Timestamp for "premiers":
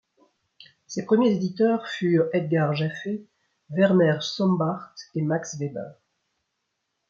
1.05-1.31